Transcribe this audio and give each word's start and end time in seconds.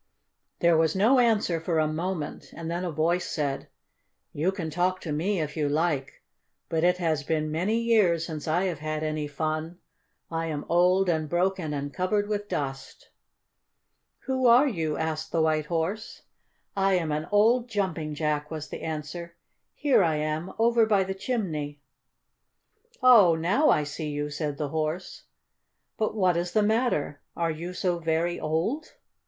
There 0.61 0.75
was 0.75 0.95
no 0.95 1.19
answer 1.19 1.59
for 1.59 1.77
a 1.77 1.87
moment, 1.87 2.51
and 2.53 2.71
then 2.71 2.83
a 2.83 2.89
voice 2.91 3.27
said: 3.29 3.67
"You 4.33 4.51
can 4.51 4.71
talk 4.71 4.99
to 5.01 5.11
me, 5.11 5.39
if 5.39 5.55
you 5.55 5.69
like, 5.69 6.23
but 6.69 6.83
it 6.83 6.97
has 6.97 7.21
been 7.23 7.51
many 7.51 7.79
years 7.79 8.25
since 8.25 8.47
I 8.47 8.63
have 8.63 8.79
had 8.79 9.03
any 9.03 9.27
fun. 9.27 9.77
I 10.31 10.47
am 10.47 10.65
old 10.67 11.07
and 11.07 11.29
broken 11.29 11.71
and 11.71 11.93
covered 11.93 12.27
with 12.27 12.47
dust." 12.49 13.11
"Who 14.21 14.47
are 14.47 14.67
you?" 14.67 14.97
asked 14.97 15.31
the 15.31 15.43
White 15.43 15.67
Horse. 15.67 16.23
"I 16.75 16.95
am 16.95 17.11
an 17.11 17.27
old 17.31 17.69
Jumping 17.69 18.15
Jack," 18.15 18.49
was 18.49 18.69
the 18.69 18.81
answer. 18.81 19.35
"Here 19.75 20.03
I 20.03 20.15
am, 20.15 20.51
over 20.57 20.87
by 20.87 21.03
the 21.03 21.13
chimney." 21.13 21.79
"Oh, 23.03 23.35
now 23.35 23.69
I 23.69 23.83
see 23.83 24.09
you!" 24.09 24.31
said 24.31 24.57
the 24.57 24.69
Horse. 24.69 25.25
"But 25.95 26.15
what 26.15 26.37
is 26.37 26.53
the 26.53 26.63
matter? 26.63 27.21
Are 27.35 27.51
you 27.51 27.71
so 27.75 27.99
very 27.99 28.39
old?" 28.39 28.93